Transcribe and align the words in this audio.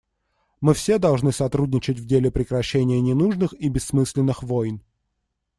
Мы 0.61 0.73
все 0.73 0.97
должны 0.97 1.31
сотрудничать 1.31 1.99
в 1.99 2.07
деле 2.07 2.31
прекращения 2.31 2.99
ненужных 2.99 3.53
и 3.53 3.69
бессмысленных 3.69 4.41
войн. 4.41 4.81